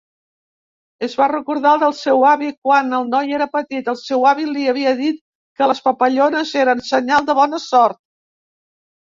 Es 1.07 1.11
va 1.17 1.25
recordar 1.31 1.73
del 1.83 1.93
seu 1.97 2.25
avi; 2.29 2.49
quan 2.67 2.95
el 2.99 3.05
noi 3.09 3.35
era 3.41 3.47
petit, 3.59 3.91
el 3.93 3.99
seu 4.05 4.25
avi 4.31 4.47
li 4.55 4.65
havia 4.73 4.95
dit 5.03 5.21
que 5.61 5.69
les 5.75 5.83
papallones 5.91 6.57
eren 6.65 6.83
senyal 6.89 7.31
de 7.31 7.39
bona 7.43 7.63
sort. 7.69 8.03